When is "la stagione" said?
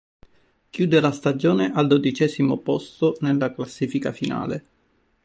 0.99-1.71